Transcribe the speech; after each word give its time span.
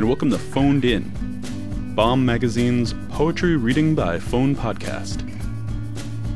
and 0.00 0.08
welcome 0.08 0.30
to 0.30 0.38
Phoned 0.38 0.86
In, 0.86 1.12
Bomb 1.94 2.24
Magazine's 2.24 2.94
Poetry 3.10 3.56
Reading 3.56 3.94
by 3.94 4.18
Phone 4.18 4.56
podcast. 4.56 5.20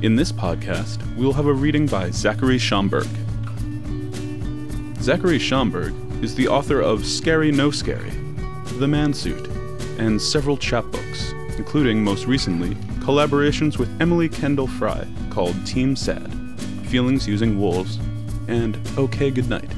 In 0.03 0.17
this 0.17 0.31
podcast, 0.31 1.01
we'll 1.17 1.33
have 1.33 1.47
a 1.47 1.53
reading 1.55 1.87
by 1.87 2.11
Zachary 2.11 2.59
Schomburg. 2.59 3.09
Zachary 5.01 5.39
Schomburg 5.39 5.95
is 6.23 6.35
the 6.35 6.47
author 6.47 6.83
of 6.83 7.07
Scary 7.07 7.51
No 7.51 7.71
Scary, 7.71 8.11
The 8.77 8.87
Man 8.87 9.15
Suit, 9.15 9.49
and 9.99 10.21
several 10.21 10.59
chapbooks, 10.59 11.33
including 11.57 12.05
most 12.05 12.27
recently 12.27 12.75
collaborations 13.01 13.79
with 13.79 13.89
Emily 13.99 14.29
Kendal 14.29 14.67
Frey 14.67 15.09
called 15.31 15.67
Team 15.67 15.97
Sad, 15.97 16.31
Feelings 16.89 17.27
Using 17.27 17.59
Wolves, 17.59 17.99
and 18.47 18.79
OK 18.99 19.31
Goodnight. 19.31 19.71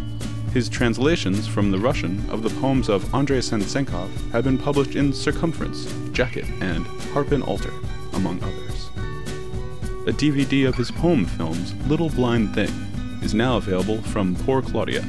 His 0.57 0.71
translations 0.71 1.47
from 1.47 1.71
the 1.71 1.79
Russian 1.79 2.25
of 2.31 2.43
the 2.43 2.49
poems 2.63 2.89
of 2.89 3.15
Andrei 3.15 3.43
Sen-Senkov 3.43 4.09
have 4.31 4.45
been 4.45 4.57
published 4.57 4.97
in 4.97 5.13
Circumference, 5.13 5.85
Jacket, 6.13 6.47
and 6.63 6.87
Harp 7.13 7.31
& 7.33 7.47
Altar, 7.47 7.75
among 8.15 8.43
others. 8.43 8.89
A 10.07 10.13
DVD 10.13 10.67
of 10.67 10.75
his 10.75 10.91
poem 10.91 11.27
films, 11.27 11.75
Little 11.89 12.09
Blind 12.09 12.55
Thing, 12.55 12.71
is 13.21 13.35
now 13.35 13.59
available 13.59 14.01
from 14.01 14.35
Poor 14.35 14.63
Claudia. 14.63 15.05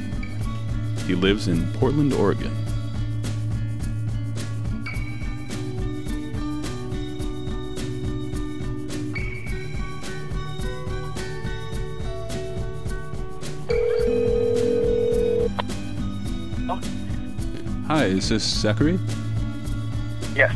He 1.06 1.14
lives 1.14 1.48
in 1.48 1.66
Portland, 1.72 2.12
Oregon. 2.12 2.54
Is 18.08 18.28
this 18.30 18.42
Zachary? 18.42 18.98
Yes. 20.34 20.52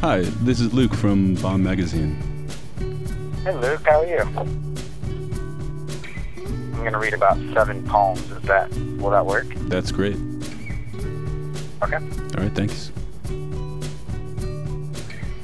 Hi, 0.00 0.20
this 0.42 0.60
is 0.60 0.72
Luke 0.72 0.94
from 0.94 1.34
Bomb 1.36 1.62
Magazine. 1.62 2.16
Hey 3.44 3.54
Luke, 3.54 3.82
how 3.84 4.00
are 4.00 4.06
you? 4.06 4.18
I'm 6.36 6.84
gonna 6.84 6.98
read 6.98 7.14
about 7.14 7.36
seven 7.52 7.86
poems. 7.86 8.30
Is 8.30 8.42
that 8.42 8.72
will 8.98 9.10
that 9.10 9.26
work? 9.26 9.46
That's 9.68 9.92
great. 9.92 10.16
Okay. 11.82 11.96
All 11.96 12.42
right, 12.42 12.54
thanks. 12.54 12.90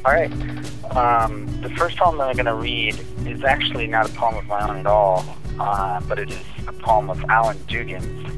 All 0.04 0.12
right. 0.12 0.32
Um, 0.96 1.46
the 1.60 1.70
first 1.76 1.96
poem 1.96 2.18
that 2.18 2.28
I'm 2.28 2.36
gonna 2.36 2.54
read 2.54 2.98
is 3.26 3.44
actually 3.44 3.86
not 3.86 4.08
a 4.08 4.12
poem 4.14 4.36
of 4.36 4.46
my 4.46 4.68
own 4.68 4.78
at 4.78 4.86
all, 4.86 5.24
uh, 5.60 6.00
but 6.08 6.18
it 6.18 6.30
is 6.30 6.42
a 6.66 6.72
poem 6.72 7.10
of 7.10 7.22
Alan 7.28 7.58
Dugan's. 7.66 8.28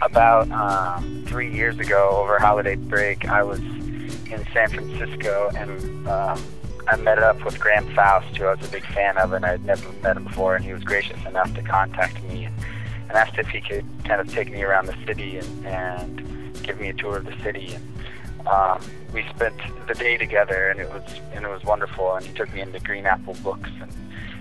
About 0.00 0.50
um, 0.50 1.21
three 1.32 1.50
years 1.50 1.78
ago, 1.78 2.10
over 2.10 2.38
holiday 2.38 2.76
break, 2.76 3.26
I 3.26 3.42
was 3.42 3.58
in 3.58 4.46
San 4.52 4.68
Francisco 4.68 5.50
and 5.56 6.06
um, 6.06 6.44
I 6.86 6.96
met 6.96 7.18
up 7.18 7.42
with 7.42 7.58
Graham 7.58 7.86
Foust, 7.94 8.36
who 8.36 8.44
I 8.44 8.54
was 8.54 8.68
a 8.68 8.70
big 8.70 8.84
fan 8.84 9.16
of, 9.16 9.32
and 9.32 9.42
I 9.46 9.52
had 9.52 9.64
never 9.64 9.90
met 10.02 10.18
him 10.18 10.24
before, 10.24 10.56
and 10.56 10.62
he 10.62 10.74
was 10.74 10.84
gracious 10.84 11.16
enough 11.24 11.54
to 11.54 11.62
contact 11.62 12.22
me 12.24 12.44
and 12.44 13.12
asked 13.12 13.38
if 13.38 13.48
he 13.48 13.62
could 13.62 13.86
kind 14.04 14.20
of 14.20 14.30
take 14.30 14.52
me 14.52 14.62
around 14.62 14.86
the 14.86 14.96
city 15.06 15.38
and, 15.38 15.66
and 15.66 16.62
give 16.62 16.78
me 16.78 16.90
a 16.90 16.92
tour 16.92 17.16
of 17.16 17.24
the 17.24 17.42
city. 17.42 17.72
And 17.72 18.46
um, 18.46 18.82
we 19.14 19.24
spent 19.34 19.56
the 19.88 19.94
day 19.94 20.18
together, 20.18 20.68
and 20.68 20.80
it 20.80 20.90
was 20.90 21.02
and 21.32 21.46
it 21.46 21.48
was 21.48 21.64
wonderful. 21.64 22.14
And 22.14 22.26
he 22.26 22.34
took 22.34 22.52
me 22.52 22.60
into 22.60 22.78
Green 22.80 23.06
Apple 23.06 23.36
Books 23.42 23.70
and 23.80 23.90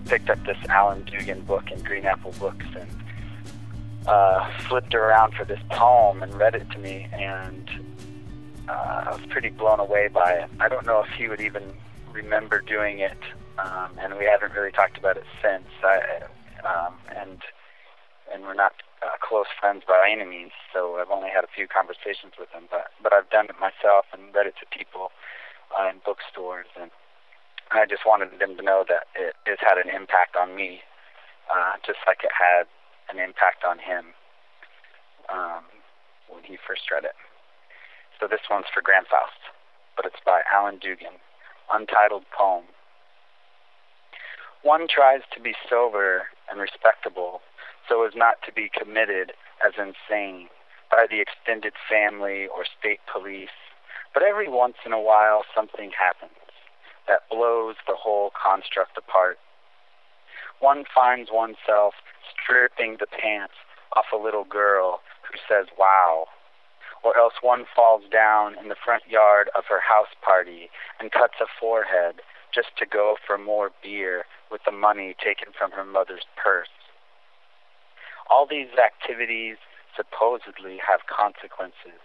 picked 0.08 0.30
up 0.30 0.44
this 0.46 0.58
Alan 0.68 1.04
Dugan 1.04 1.40
book 1.42 1.72
in 1.72 1.82
Green 1.84 2.06
Apple 2.06 2.34
Books 2.38 2.66
and 2.78 2.90
uh, 4.08 4.50
flipped 4.68 4.94
around 4.94 5.34
for 5.34 5.46
this 5.46 5.60
poem 5.70 6.24
and 6.24 6.34
read 6.34 6.56
it 6.56 6.70
to 6.72 6.80
me, 6.80 7.08
and 7.12 7.70
uh, 8.68 9.04
I 9.08 9.12
was 9.12 9.22
pretty 9.30 9.50
blown 9.50 9.80
away 9.80 10.08
by 10.08 10.32
it. 10.32 10.50
I 10.60 10.70
don't 10.70 10.86
know 10.86 11.02
if 11.02 11.10
he 11.18 11.28
would 11.28 11.42
even 11.42 11.74
remember 12.12 12.62
doing 12.62 13.00
it, 13.00 13.18
um, 13.58 13.92
and 14.00 14.18
we 14.18 14.26
haven't 14.26 14.54
really 14.54 14.72
talked 14.72 14.98
about 14.98 15.18
it 15.18 15.26
since. 15.42 15.68
I, 15.84 16.24
um, 16.66 16.96
and 17.16 17.42
and 18.34 18.44
we're 18.44 18.54
not 18.54 18.74
uh, 19.04 19.18
close 19.22 19.48
friends 19.60 19.84
by 19.88 20.10
any 20.10 20.26
means, 20.26 20.52
so 20.74 20.98
I've 20.98 21.10
only 21.10 21.30
had 21.30 21.44
a 21.44 21.52
few 21.54 21.68
conversations 21.68 22.34
with 22.40 22.50
him. 22.52 22.64
But 22.70 22.92
but 23.02 23.14
I've 23.14 23.30
done 23.30 23.46
it 23.46 23.60
myself 23.60 24.06
and 24.14 24.34
read 24.34 24.48
it 24.48 24.56
to 24.62 24.78
people 24.78 25.12
uh, 25.78 25.90
in 25.90 26.02
bookstores, 26.04 26.68
and 26.80 26.92
I 27.72 27.86
just 27.86 28.06
wanted 28.06 28.40
them 28.40 28.58
to 28.58 28.64
know 28.64 28.84
that 28.88 29.08
it 29.16 29.36
has 29.46 29.60
had 29.62 29.78
an 29.78 29.94
impact 29.94 30.36
on 30.36 30.56
me, 30.56 30.82
uh, 31.54 31.74
just 31.86 32.00
like 32.08 32.24
it 32.24 32.32
had 32.34 32.68
an 33.10 33.20
impact 33.20 33.64
on 33.68 33.80
him 33.80 34.14
um, 35.32 35.64
when 36.30 36.44
he 36.44 36.58
first 36.68 36.90
read 36.92 37.04
it. 37.04 37.16
So 38.20 38.28
this 38.28 38.46
one's 38.50 38.70
for 38.74 38.82
Graham 38.82 39.06
Foust, 39.10 39.42
but 39.96 40.06
it's 40.06 40.22
by 40.26 40.42
Alan 40.54 40.78
Dugan, 40.78 41.18
untitled 41.74 42.26
poem. 42.36 42.66
One 44.64 44.88
tries 44.88 45.22
to 45.34 45.42
be 45.42 45.54
sober 45.68 46.30
and 46.50 46.60
respectable 46.60 47.42
so 47.90 48.06
as 48.06 48.14
not 48.16 48.36
to 48.46 48.54
be 48.54 48.70
committed 48.70 49.34
as 49.66 49.74
insane 49.78 50.48
by 50.92 51.08
the 51.10 51.20
extended 51.20 51.74
family 51.90 52.46
or 52.46 52.64
state 52.64 53.00
police, 53.12 53.56
but 54.14 54.24
every 54.24 54.48
once 54.48 54.76
in 54.86 54.94
a 54.94 55.02
while 55.02 55.44
something 55.56 55.92
happens 55.98 56.38
that 57.08 57.28
blows 57.30 57.76
the 57.88 57.96
whole 57.96 58.32
construct 58.32 58.98
apart. 58.98 59.40
One 60.60 60.84
finds 60.94 61.32
oneself 61.32 61.96
stripping 62.30 62.98
the 63.00 63.08
pants 63.08 63.54
off 63.96 64.06
a 64.14 64.18
little 64.18 64.46
girl 64.46 65.02
who 65.28 65.38
says, 65.48 65.68
wow. 65.78 66.28
Or 67.04 67.18
else 67.18 67.34
one 67.42 67.66
falls 67.76 68.04
down 68.12 68.56
in 68.62 68.70
the 68.70 68.76
front 68.76 69.04
yard 69.10 69.50
of 69.56 69.66
her 69.70 69.82
house 69.82 70.14
party 70.24 70.70
and 71.00 71.12
cuts 71.12 71.36
a 71.42 71.48
forehead 71.60 72.22
just 72.54 72.78
to 72.78 72.86
go 72.86 73.16
for 73.26 73.38
more 73.38 73.72
beer 73.82 74.26
with 74.52 74.62
the 74.66 74.72
money 74.72 75.16
taken 75.18 75.54
from 75.58 75.72
her 75.72 75.86
mother's 75.86 76.28
purse. 76.36 76.70
All 78.30 78.46
these 78.46 78.78
activities 78.78 79.58
supposedly 79.96 80.78
have 80.78 81.08
consequences, 81.08 82.00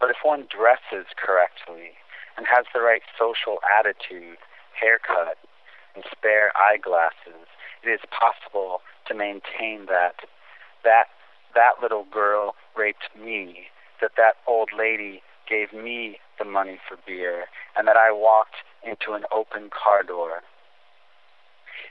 but 0.00 0.10
if 0.10 0.16
one 0.22 0.46
dresses 0.50 1.06
correctly 1.14 1.94
and 2.36 2.46
has 2.50 2.64
the 2.72 2.80
right 2.80 3.02
social 3.18 3.58
attitude, 3.66 4.38
haircut, 4.74 5.38
and 5.94 6.04
spare 6.10 6.52
eyeglasses, 6.56 7.46
it 7.82 7.88
is 7.88 8.00
possible 8.10 8.80
to 9.06 9.14
maintain 9.14 9.86
that 9.86 10.26
that 10.84 11.04
that 11.54 11.82
little 11.82 12.06
girl 12.10 12.54
raped 12.76 13.08
me, 13.18 13.66
that 14.00 14.12
that 14.16 14.34
old 14.46 14.70
lady 14.76 15.22
gave 15.48 15.72
me 15.72 16.18
the 16.38 16.44
money 16.44 16.78
for 16.88 16.96
beer, 17.06 17.46
and 17.76 17.88
that 17.88 17.96
I 17.96 18.12
walked 18.12 18.62
into 18.84 19.12
an 19.12 19.24
open 19.34 19.70
car 19.70 20.02
door. 20.02 20.42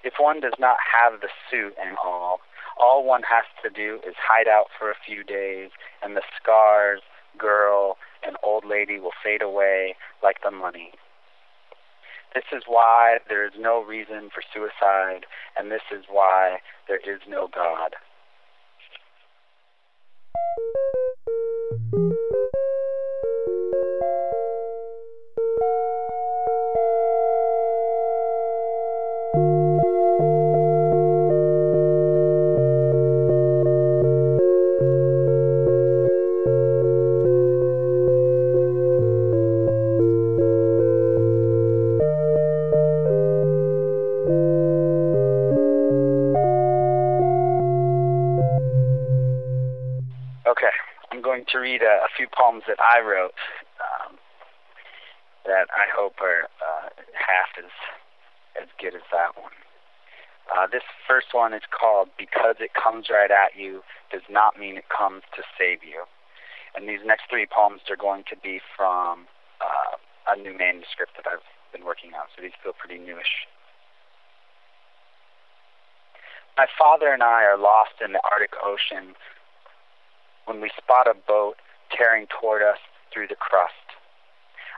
If 0.04 0.14
one 0.18 0.40
does 0.40 0.54
not 0.58 0.78
have 0.94 1.20
the 1.20 1.28
suit 1.52 1.76
and 1.80 1.98
all, 2.04 2.40
all 2.80 3.04
one 3.04 3.24
has 3.24 3.44
to 3.64 3.70
do 3.70 4.00
is 4.08 4.16
hide 4.18 4.48
out 4.48 4.68
for 4.78 4.90
a 4.90 4.96
few 5.06 5.24
days, 5.24 5.72
and 6.02 6.16
the 6.16 6.22
scars, 6.42 7.02
girl, 7.38 7.98
and 8.26 8.38
old 8.42 8.66
lady 8.66 9.00
will 9.00 9.12
fade 9.24 9.42
away 9.42 9.96
like 10.24 10.38
the 10.44 10.52
money. 10.52 10.92
This 12.34 12.44
is 12.54 12.64
why 12.68 13.18
there 13.28 13.46
is 13.46 13.54
no 13.58 13.84
reason 13.84 14.30
for 14.34 14.44
suicide, 14.54 15.26
and 15.58 15.72
this 15.72 15.82
is 15.92 16.06
why 16.10 16.60
there 16.88 16.98
is 16.98 17.22
no 17.28 17.50
God. 17.54 17.96
Poems 52.50 52.64
that 52.68 52.78
I 52.82 53.00
wrote 53.02 53.38
um, 53.78 54.18
that 55.46 55.68
I 55.70 55.86
hope 55.96 56.16
are 56.22 56.50
uh, 56.58 56.90
half 57.14 57.54
as 57.58 57.72
as 58.60 58.68
good 58.82 58.96
as 58.96 59.06
that 59.12 59.38
one. 59.40 59.54
Uh, 60.50 60.66
this 60.66 60.82
first 61.08 61.28
one 61.32 61.54
is 61.54 61.62
called 61.70 62.10
"Because 62.18 62.56
It 62.60 62.72
Comes 62.74 63.08
Right 63.10 63.30
at 63.30 63.56
You 63.56 63.82
Does 64.12 64.26
Not 64.30 64.58
Mean 64.58 64.78
It 64.78 64.90
Comes 64.90 65.22
to 65.36 65.44
Save 65.58 65.84
You," 65.84 66.06
and 66.76 66.90
these 66.90 67.06
next 67.06 67.30
three 67.30 67.46
poems 67.46 67.82
are 67.90 67.96
going 67.96 68.24
to 68.30 68.36
be 68.36 68.60
from 68.76 69.28
uh, 69.62 70.34
a 70.34 70.36
new 70.36 70.58
manuscript 70.58 71.14
that 71.18 71.30
I've 71.30 71.46
been 71.72 71.86
working 71.86 72.18
on, 72.18 72.26
so 72.36 72.42
these 72.42 72.58
feel 72.64 72.74
pretty 72.74 72.98
newish. 72.98 73.46
My 76.58 76.66
father 76.78 77.14
and 77.14 77.22
I 77.22 77.46
are 77.46 77.58
lost 77.58 78.02
in 78.04 78.12
the 78.12 78.20
Arctic 78.26 78.58
Ocean 78.66 79.14
when 80.46 80.60
we 80.60 80.70
spot 80.76 81.08
a 81.08 81.14
boat 81.14 81.56
tearing 81.96 82.28
toward 82.28 82.62
us 82.62 82.80
through 83.14 83.28
the 83.28 83.36
crust. 83.36 83.74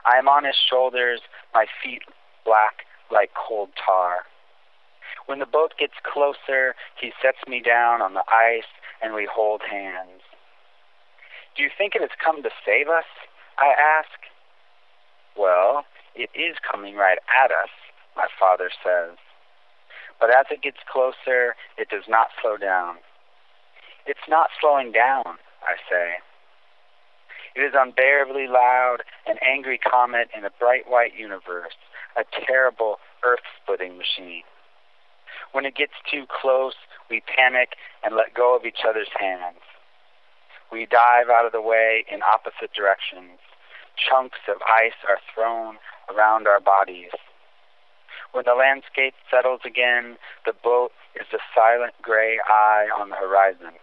I 0.06 0.18
am 0.18 0.28
on 0.28 0.44
his 0.44 0.56
shoulders, 0.56 1.20
my 1.54 1.66
feet 1.82 2.02
black 2.44 2.86
like 3.10 3.30
cold 3.34 3.70
tar. 3.76 4.26
When 5.26 5.38
the 5.38 5.46
boat 5.46 5.74
gets 5.78 5.94
closer, 6.02 6.74
he 7.00 7.12
sets 7.22 7.38
me 7.46 7.60
down 7.60 8.02
on 8.02 8.14
the 8.14 8.24
ice 8.28 8.68
and 9.02 9.14
we 9.14 9.28
hold 9.30 9.62
hands. 9.68 10.22
Do 11.56 11.62
you 11.62 11.70
think 11.76 11.94
it 11.94 12.00
has 12.00 12.10
come 12.24 12.42
to 12.42 12.50
save 12.64 12.88
us? 12.88 13.04
I 13.58 13.74
ask. 13.78 14.18
Well, 15.36 15.84
it 16.14 16.30
is 16.34 16.56
coming 16.60 16.96
right 16.96 17.18
at 17.44 17.50
us, 17.50 17.70
my 18.16 18.26
father 18.38 18.70
says. 18.82 19.16
But 20.18 20.30
as 20.30 20.46
it 20.50 20.62
gets 20.62 20.78
closer, 20.90 21.54
it 21.76 21.88
does 21.88 22.04
not 22.08 22.28
slow 22.40 22.56
down. 22.56 22.96
It's 24.06 24.28
not 24.28 24.50
slowing 24.60 24.92
down, 24.92 25.38
I 25.62 25.76
say. 25.90 26.18
It 27.54 27.60
is 27.60 27.74
unbearably 27.76 28.46
loud, 28.46 28.98
an 29.26 29.36
angry 29.46 29.78
comet 29.78 30.28
in 30.36 30.44
a 30.44 30.50
bright 30.58 30.88
white 30.88 31.14
universe, 31.14 31.76
a 32.16 32.24
terrible 32.46 32.98
earth 33.24 33.44
splitting 33.62 33.98
machine. 33.98 34.42
When 35.52 35.66
it 35.66 35.76
gets 35.76 35.92
too 36.10 36.24
close, 36.28 36.74
we 37.10 37.20
panic 37.20 37.76
and 38.02 38.16
let 38.16 38.34
go 38.34 38.56
of 38.56 38.64
each 38.64 38.84
other's 38.88 39.12
hands. 39.18 39.60
We 40.70 40.86
dive 40.86 41.28
out 41.28 41.44
of 41.44 41.52
the 41.52 41.60
way 41.60 42.04
in 42.10 42.22
opposite 42.22 42.72
directions. 42.72 43.38
Chunks 43.96 44.40
of 44.48 44.56
ice 44.66 44.96
are 45.06 45.18
thrown 45.34 45.76
around 46.08 46.48
our 46.48 46.60
bodies. 46.60 47.12
When 48.32 48.44
the 48.46 48.54
landscape 48.54 49.14
settles 49.30 49.60
again, 49.66 50.16
the 50.46 50.54
boat 50.54 50.92
is 51.14 51.26
the 51.30 51.38
silent 51.54 51.92
gray 52.00 52.38
eye 52.48 52.88
on 52.98 53.10
the 53.10 53.16
horizon. 53.16 53.76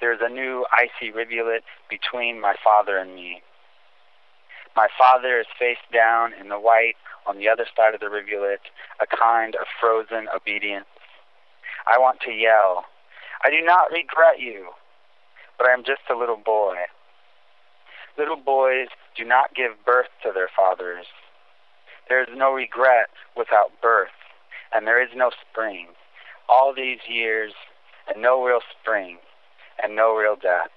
There 0.00 0.12
is 0.12 0.20
a 0.22 0.28
new 0.28 0.66
icy 0.72 1.12
rivulet 1.12 1.64
between 1.88 2.40
my 2.40 2.54
father 2.62 2.96
and 2.98 3.14
me. 3.14 3.42
My 4.74 4.88
father 4.98 5.38
is 5.38 5.46
face 5.58 5.82
down 5.92 6.32
in 6.32 6.48
the 6.48 6.58
white 6.58 6.96
on 7.26 7.38
the 7.38 7.48
other 7.48 7.66
side 7.76 7.94
of 7.94 8.00
the 8.00 8.10
rivulet, 8.10 8.60
a 9.00 9.06
kind 9.06 9.54
of 9.54 9.66
frozen 9.80 10.28
obedience. 10.34 10.86
I 11.86 11.98
want 11.98 12.20
to 12.20 12.32
yell, 12.32 12.84
I 13.44 13.50
do 13.50 13.60
not 13.60 13.90
regret 13.90 14.38
you, 14.38 14.70
but 15.58 15.68
I 15.68 15.72
am 15.72 15.84
just 15.84 16.02
a 16.10 16.16
little 16.16 16.36
boy. 16.36 16.76
Little 18.16 18.36
boys 18.36 18.88
do 19.16 19.24
not 19.24 19.54
give 19.54 19.84
birth 19.84 20.08
to 20.22 20.32
their 20.32 20.48
fathers. 20.54 21.06
There 22.08 22.22
is 22.22 22.28
no 22.34 22.52
regret 22.52 23.10
without 23.36 23.80
birth, 23.80 24.14
and 24.72 24.86
there 24.86 25.02
is 25.02 25.10
no 25.14 25.30
spring. 25.30 25.88
All 26.48 26.74
these 26.74 27.00
years, 27.08 27.52
and 28.08 28.22
no 28.22 28.44
real 28.44 28.60
spring, 28.80 29.18
and 29.82 29.94
no 29.94 30.16
real 30.16 30.36
death. 30.36 30.70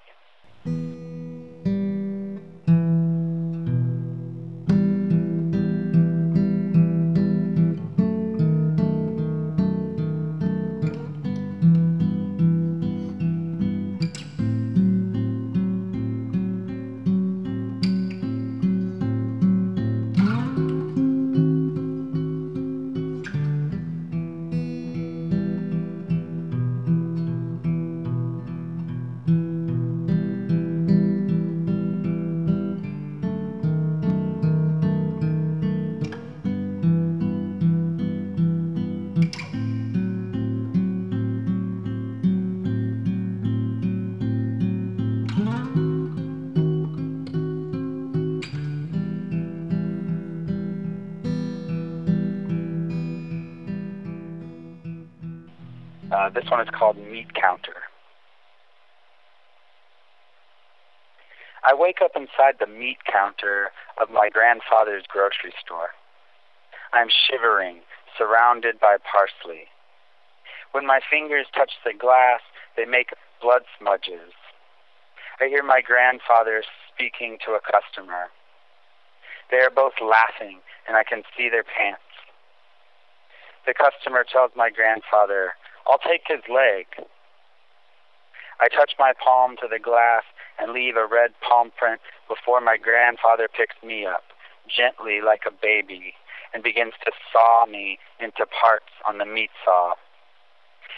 Uh, 56.26 56.30
this 56.30 56.50
one 56.50 56.60
is 56.60 56.68
called 56.76 56.96
Meat 56.96 57.34
Counter. 57.34 57.86
I 61.62 61.72
wake 61.72 61.98
up 62.02 62.12
inside 62.16 62.58
the 62.58 62.66
meat 62.66 62.98
counter 63.10 63.70
of 64.00 64.10
my 64.10 64.28
grandfather's 64.32 65.04
grocery 65.06 65.54
store. 65.62 65.90
I'm 66.92 67.08
shivering, 67.10 67.80
surrounded 68.18 68.80
by 68.80 68.96
parsley. 69.06 69.66
When 70.72 70.86
my 70.86 70.98
fingers 71.08 71.46
touch 71.54 71.72
the 71.84 71.94
glass, 71.94 72.40
they 72.76 72.86
make 72.86 73.10
blood 73.40 73.62
smudges. 73.78 74.34
I 75.40 75.46
hear 75.46 75.62
my 75.62 75.80
grandfather 75.80 76.64
speaking 76.92 77.38
to 77.46 77.52
a 77.52 77.60
customer. 77.60 78.34
They 79.50 79.58
are 79.58 79.70
both 79.70 79.94
laughing, 80.02 80.58
and 80.88 80.96
I 80.96 81.04
can 81.04 81.22
see 81.36 81.48
their 81.48 81.64
pants. 81.64 82.02
The 83.66 83.74
customer 83.74 84.24
tells 84.24 84.52
my 84.56 84.70
grandfather, 84.70 85.54
I'll 85.88 85.98
take 85.98 86.22
his 86.26 86.42
leg. 86.48 86.86
I 88.58 88.68
touch 88.68 88.92
my 88.98 89.12
palm 89.12 89.56
to 89.60 89.68
the 89.70 89.78
glass 89.78 90.24
and 90.58 90.72
leave 90.72 90.96
a 90.96 91.06
red 91.06 91.32
palm 91.46 91.70
print 91.76 92.00
before 92.28 92.60
my 92.60 92.76
grandfather 92.76 93.48
picks 93.48 93.76
me 93.84 94.06
up, 94.06 94.24
gently 94.66 95.20
like 95.20 95.42
a 95.46 95.50
baby, 95.50 96.14
and 96.52 96.62
begins 96.62 96.94
to 97.04 97.12
saw 97.32 97.66
me 97.66 97.98
into 98.18 98.46
parts 98.46 98.90
on 99.06 99.18
the 99.18 99.26
meat 99.26 99.50
saw. 99.64 99.94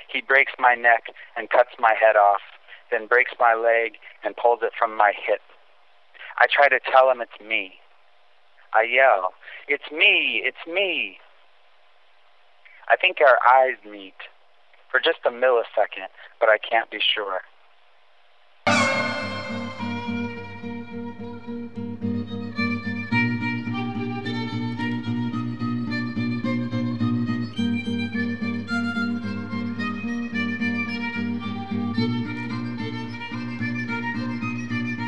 He 0.08 0.22
breaks 0.22 0.52
my 0.58 0.74
neck 0.74 1.04
and 1.36 1.50
cuts 1.50 1.74
my 1.78 1.94
head 1.98 2.16
off, 2.16 2.40
then 2.90 3.06
breaks 3.06 3.32
my 3.38 3.54
leg 3.54 3.98
and 4.24 4.36
pulls 4.36 4.60
it 4.62 4.72
from 4.78 4.96
my 4.96 5.12
hip. 5.14 5.42
I 6.38 6.46
try 6.46 6.68
to 6.68 6.80
tell 6.90 7.10
him 7.10 7.20
it's 7.20 7.40
me. 7.44 7.74
I 8.72 8.82
yell, 8.82 9.32
It's 9.66 9.90
me! 9.90 10.42
It's 10.44 10.66
me! 10.66 11.18
I 12.88 12.96
think 12.96 13.18
our 13.20 13.38
eyes 13.52 13.76
meet 13.84 14.14
for 14.90 15.00
just 15.00 15.18
a 15.24 15.30
millisecond, 15.30 16.08
but 16.40 16.48
I 16.48 16.58
can't 16.58 16.90
be 16.90 16.98
sure. 17.14 17.40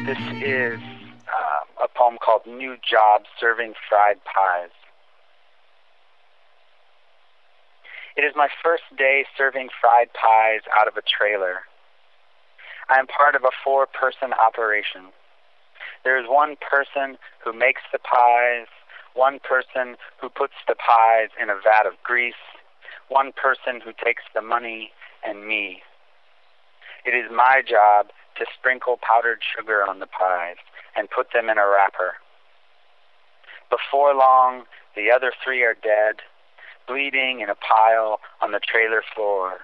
This 0.06 0.18
is 0.42 0.80
uh, 1.28 1.84
a 1.84 1.88
poem 1.96 2.18
called 2.20 2.42
New 2.44 2.76
Job 2.82 3.22
Serving 3.38 3.74
Fried 3.88 4.16
Pies. 4.24 4.70
It 8.20 8.26
is 8.26 8.36
my 8.36 8.48
first 8.62 8.82
day 8.98 9.24
serving 9.34 9.70
fried 9.80 10.12
pies 10.12 10.60
out 10.78 10.86
of 10.86 10.98
a 10.98 11.00
trailer. 11.00 11.60
I 12.90 12.98
am 12.98 13.06
part 13.06 13.34
of 13.34 13.44
a 13.44 13.56
four 13.64 13.86
person 13.86 14.34
operation. 14.34 15.08
There 16.04 16.20
is 16.20 16.28
one 16.28 16.56
person 16.60 17.16
who 17.42 17.54
makes 17.54 17.80
the 17.90 17.98
pies, 17.98 18.66
one 19.14 19.38
person 19.38 19.96
who 20.20 20.28
puts 20.28 20.52
the 20.68 20.74
pies 20.74 21.30
in 21.40 21.48
a 21.48 21.54
vat 21.54 21.86
of 21.86 21.94
grease, 22.02 22.44
one 23.08 23.32
person 23.32 23.80
who 23.80 23.92
takes 24.04 24.24
the 24.34 24.42
money, 24.42 24.92
and 25.24 25.46
me. 25.46 25.80
It 27.06 27.14
is 27.16 27.32
my 27.32 27.62
job 27.66 28.08
to 28.36 28.44
sprinkle 28.52 29.00
powdered 29.00 29.40
sugar 29.40 29.82
on 29.88 29.98
the 29.98 30.06
pies 30.06 30.60
and 30.94 31.08
put 31.08 31.32
them 31.32 31.48
in 31.48 31.56
a 31.56 31.66
wrapper. 31.66 32.16
Before 33.70 34.14
long, 34.14 34.64
the 34.94 35.10
other 35.10 35.32
three 35.42 35.62
are 35.62 35.72
dead, 35.72 36.16
bleeding 36.90 37.40
in 37.40 37.48
a 37.48 37.54
pile 37.54 38.18
on 38.42 38.50
the 38.50 38.60
trailer 38.60 39.02
floor. 39.14 39.58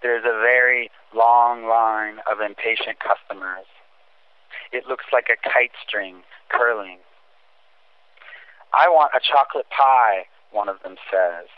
There's 0.00 0.24
a 0.24 0.38
very 0.38 0.90
long 1.12 1.66
line 1.66 2.18
of 2.30 2.40
impatient 2.40 2.98
customers. 3.00 3.66
It 4.70 4.86
looks 4.86 5.06
like 5.12 5.26
a 5.26 5.36
kite 5.42 5.74
string 5.84 6.22
curling. 6.50 6.98
I 8.72 8.88
want 8.88 9.12
a 9.14 9.20
chocolate 9.20 9.66
pie, 9.70 10.26
one 10.52 10.68
of 10.68 10.76
them 10.84 10.96
says. 11.10 11.48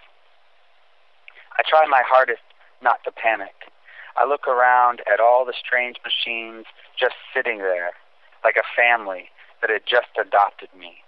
I 1.58 1.62
try 1.68 1.84
my 1.86 2.02
hardest 2.06 2.42
not 2.82 3.04
to 3.04 3.10
panic. 3.12 3.68
I 4.16 4.24
look 4.24 4.48
around 4.48 5.02
at 5.12 5.20
all 5.20 5.44
the 5.44 5.52
strange 5.52 5.96
machines 6.02 6.64
just 6.98 7.14
sitting 7.34 7.58
there, 7.58 7.90
like 8.42 8.56
a 8.56 8.64
family 8.74 9.28
that 9.60 9.68
had 9.68 9.82
just 9.86 10.16
adopted 10.18 10.70
me. 10.78 11.04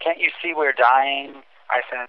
Can't 0.00 0.20
you 0.20 0.30
see 0.40 0.54
we're 0.56 0.72
dying? 0.72 1.42
I 1.70 1.80
said. 1.90 2.08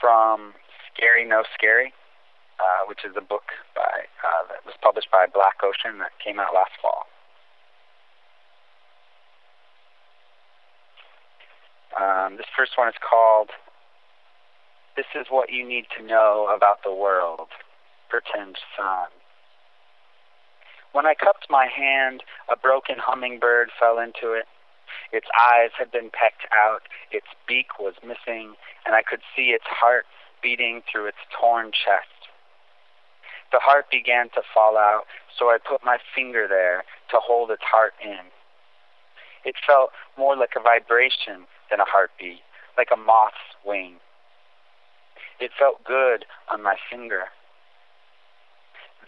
From 0.00 0.54
Scary 0.92 1.24
No 1.24 1.44
Scary, 1.54 1.92
uh, 2.58 2.86
which 2.88 3.04
is 3.04 3.12
a 3.16 3.20
book 3.20 3.52
by 3.76 4.08
uh, 4.24 4.42
that 4.48 4.64
was 4.64 4.74
published 4.82 5.10
by 5.12 5.26
Black 5.32 5.60
Ocean 5.62 5.98
that 5.98 6.12
came 6.24 6.40
out 6.40 6.54
last 6.54 6.72
fall. 6.80 7.06
Um, 12.00 12.36
this 12.36 12.46
first 12.56 12.72
one 12.76 12.88
is 12.88 12.94
called 12.98 13.50
This 14.96 15.06
is 15.14 15.26
What 15.28 15.50
You 15.50 15.66
Need 15.66 15.86
to 15.98 16.04
Know 16.04 16.48
About 16.54 16.82
the 16.84 16.94
World, 16.94 17.48
Pretend 18.08 18.56
Sun. 18.76 19.08
When 20.92 21.06
I 21.06 21.14
cupped 21.14 21.46
my 21.50 21.66
hand, 21.66 22.22
a 22.50 22.56
broken 22.56 22.96
hummingbird 22.98 23.70
fell 23.78 23.98
into 23.98 24.32
it. 24.32 24.46
Its 25.12 25.26
eyes 25.38 25.70
had 25.78 25.90
been 25.90 26.10
pecked 26.10 26.46
out, 26.52 26.82
its 27.10 27.26
beak 27.46 27.78
was 27.78 27.94
missing, 28.02 28.54
and 28.86 28.94
I 28.94 29.02
could 29.02 29.20
see 29.34 29.50
its 29.50 29.66
heart 29.66 30.06
beating 30.42 30.82
through 30.90 31.06
its 31.06 31.18
torn 31.38 31.72
chest. 31.72 32.30
The 33.52 33.58
heart 33.58 33.90
began 33.90 34.30
to 34.30 34.42
fall 34.54 34.76
out, 34.76 35.04
so 35.36 35.46
I 35.46 35.58
put 35.58 35.84
my 35.84 35.98
finger 36.14 36.46
there 36.48 36.84
to 37.10 37.18
hold 37.18 37.50
its 37.50 37.62
heart 37.62 37.94
in. 38.02 38.30
It 39.44 39.56
felt 39.66 39.90
more 40.16 40.36
like 40.36 40.54
a 40.56 40.60
vibration 40.60 41.46
than 41.70 41.80
a 41.80 41.84
heartbeat, 41.84 42.42
like 42.76 42.88
a 42.92 42.96
moth's 42.96 43.56
wing. 43.64 43.96
It 45.40 45.50
felt 45.58 45.82
good 45.84 46.26
on 46.52 46.62
my 46.62 46.76
finger. 46.90 47.24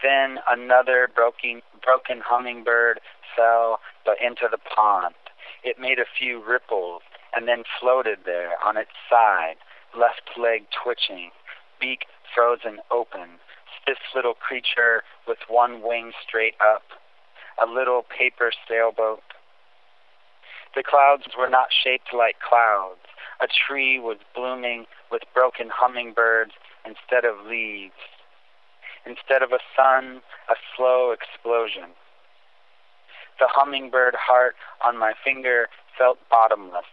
Then 0.01 0.39
another 0.49 1.07
broken, 1.13 1.61
broken 1.83 2.21
hummingbird 2.25 2.99
fell 3.35 3.79
but 4.05 4.17
into 4.19 4.47
the 4.51 4.57
pond. 4.57 5.15
It 5.63 5.79
made 5.79 5.99
a 5.99 6.05
few 6.17 6.43
ripples 6.43 7.01
and 7.35 7.47
then 7.47 7.63
floated 7.79 8.19
there 8.25 8.53
on 8.63 8.77
its 8.77 8.91
side, 9.09 9.55
left 9.97 10.37
leg 10.37 10.65
twitching, 10.83 11.31
beak 11.79 12.05
frozen 12.35 12.79
open, 12.91 13.39
stiff 13.81 13.97
little 14.15 14.33
creature 14.33 15.03
with 15.27 15.39
one 15.47 15.81
wing 15.81 16.11
straight 16.27 16.55
up, 16.61 16.83
a 17.61 17.65
little 17.65 18.03
paper 18.03 18.51
sailboat. 18.67 19.23
The 20.75 20.83
clouds 20.83 21.23
were 21.37 21.49
not 21.49 21.67
shaped 21.71 22.13
like 22.13 22.37
clouds. 22.39 23.05
A 23.41 23.47
tree 23.47 23.99
was 23.99 24.17
blooming 24.35 24.85
with 25.11 25.21
broken 25.33 25.69
hummingbirds 25.71 26.53
instead 26.85 27.25
of 27.25 27.45
leaves. 27.45 27.93
Instead 29.05 29.43
of 29.43 29.51
a 29.51 29.59
sun, 29.75 30.21
a 30.49 30.55
slow 30.75 31.11
explosion. 31.11 31.91
The 33.39 33.47
hummingbird 33.49 34.15
heart 34.15 34.55
on 34.85 34.97
my 34.97 35.13
finger 35.23 35.67
felt 35.97 36.17
bottomless. 36.29 36.85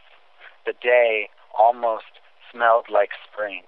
The 0.67 0.75
day 0.83 1.29
almost 1.57 2.21
smelled 2.51 2.87
like 2.91 3.11
spring. 3.31 3.63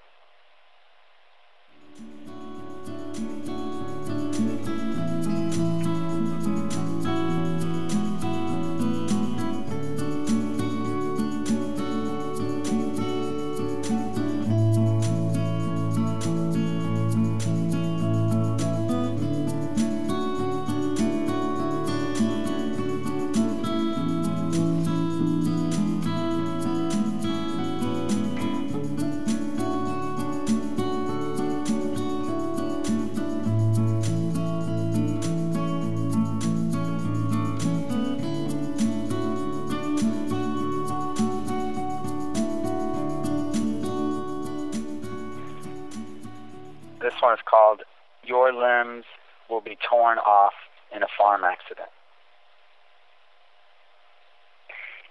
Be 49.65 49.79
Torn 49.89 50.19
Off 50.19 50.55
in 50.95 51.03
a 51.03 51.09
Farm 51.19 51.45
Accident. 51.45 51.89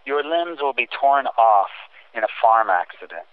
Your 0.05 0.23
limbs 0.23 0.59
will 0.61 0.73
be 0.73 0.87
torn 0.87 1.27
off 1.37 1.69
in 2.15 2.23
a 2.23 2.33
farm 2.41 2.69
accident. 2.69 3.29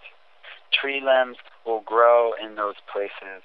Tree 0.71 1.01
limbs 1.01 1.39
will 1.65 1.81
grow 1.81 2.33
in 2.35 2.57
those 2.57 2.77
places. 2.93 3.43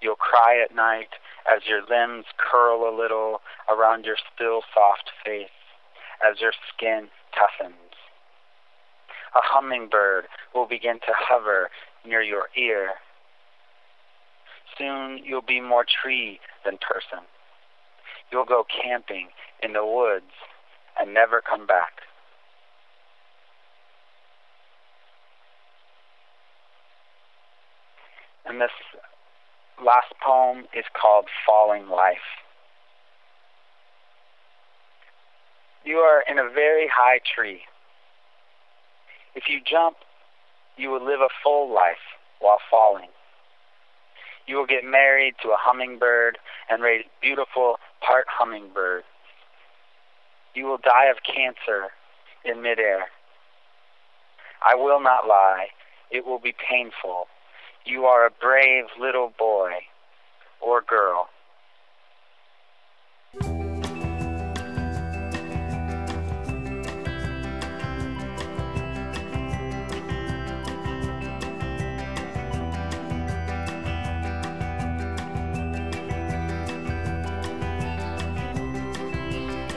You'll 0.00 0.16
cry 0.16 0.62
at 0.62 0.74
night 0.74 1.10
as 1.46 1.62
your 1.68 1.82
limbs 1.82 2.24
curl 2.38 2.88
a 2.88 2.96
little 2.96 3.40
around 3.68 4.04
your 4.04 4.16
still 4.34 4.62
soft 4.72 5.10
face, 5.24 5.48
as 6.26 6.40
your 6.40 6.52
skin 6.72 7.08
toughens. 7.36 7.92
A 9.34 9.40
hummingbird 9.42 10.24
will 10.54 10.66
begin 10.66 10.98
to 11.00 11.12
hover 11.12 11.68
near 12.06 12.22
your 12.22 12.48
ear 12.56 12.94
soon 14.78 15.20
you'll 15.24 15.42
be 15.42 15.60
more 15.60 15.84
tree 15.84 16.40
than 16.64 16.78
person. 16.78 17.24
You'll 18.30 18.44
go 18.44 18.64
camping 18.64 19.28
in 19.62 19.72
the 19.72 19.84
woods 19.84 20.32
and 20.98 21.14
never 21.14 21.40
come 21.40 21.66
back. 21.66 22.02
And 28.44 28.60
this 28.60 28.70
last 29.84 30.14
poem 30.24 30.66
is 30.76 30.84
called 31.00 31.26
Falling 31.46 31.88
Life. 31.88 32.16
You 35.84 35.98
are 35.98 36.22
in 36.28 36.38
a 36.38 36.48
very 36.48 36.88
high 36.92 37.20
tree. 37.34 37.60
If 39.34 39.44
you 39.48 39.60
jump, 39.64 39.96
you 40.76 40.90
will 40.90 41.04
live 41.04 41.20
a 41.20 41.28
full 41.42 41.72
life 41.72 42.02
while 42.40 42.58
falling. 42.70 43.10
You 44.46 44.56
will 44.56 44.66
get 44.66 44.84
married 44.84 45.34
to 45.42 45.48
a 45.50 45.56
hummingbird 45.58 46.38
and 46.70 46.82
raise 46.82 47.04
beautiful 47.20 47.78
part 48.00 48.26
hummingbird. 48.28 49.02
You 50.54 50.66
will 50.66 50.78
die 50.78 51.06
of 51.06 51.18
cancer 51.22 51.88
in 52.44 52.62
midair. 52.62 53.06
I 54.66 54.74
will 54.74 55.00
not 55.00 55.26
lie. 55.26 55.66
It 56.10 56.24
will 56.24 56.38
be 56.38 56.54
painful. 56.68 57.26
You 57.84 58.04
are 58.06 58.26
a 58.26 58.30
brave 58.30 58.84
little 58.98 59.32
boy 59.38 59.72
or 60.60 60.80
girl. 60.80 61.28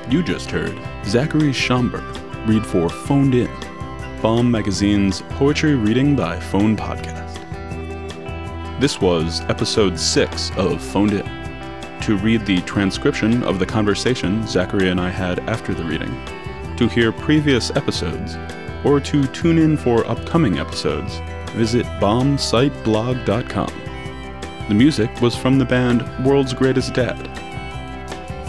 You 0.10 0.24
just 0.24 0.50
heard 0.50 0.76
Zachary 1.06 1.52
Schomburg 1.52 2.48
read 2.48 2.66
for 2.66 2.90
Phoned 2.90 3.36
In, 3.36 3.52
Bomb 4.24 4.50
Magazine's 4.50 5.22
poetry 5.30 5.76
reading 5.76 6.16
by 6.16 6.40
phone 6.40 6.76
podcast. 6.76 7.38
This 8.80 9.00
was 9.00 9.42
episode 9.42 10.00
6 10.00 10.50
of 10.58 10.82
Phoned 10.82 11.14
In. 11.14 12.00
To 12.02 12.18
read 12.18 12.44
the 12.48 12.60
transcription 12.62 13.44
of 13.44 13.60
the 13.60 13.68
conversation 13.68 14.48
Zachary 14.48 14.90
and 14.90 15.00
I 15.00 15.10
had 15.10 15.48
after 15.48 15.76
the 15.76 15.84
reading, 15.84 16.26
to 16.78 16.88
hear 16.88 17.12
previous 17.12 17.70
episodes, 17.76 18.36
or 18.84 19.00
to 19.02 19.28
tune 19.28 19.60
in 19.60 19.78
for 19.78 20.08
upcoming 20.08 20.58
episodes, 20.58 21.20
visit 21.52 21.86
bombsiteblog.com. 22.02 23.72
The 24.70 24.74
music 24.74 25.22
was 25.22 25.36
from 25.36 25.60
the 25.60 25.66
band 25.66 26.26
World's 26.26 26.56
Greatest 26.56 26.96
Dad. 26.96 27.49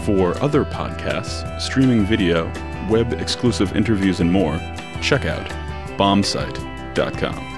For 0.05 0.35
other 0.41 0.65
podcasts, 0.65 1.61
streaming 1.61 2.05
video, 2.05 2.51
web 2.89 3.13
exclusive 3.13 3.75
interviews, 3.75 4.19
and 4.19 4.31
more, 4.31 4.59
check 4.99 5.25
out 5.25 5.47
bombsite.com. 5.97 7.50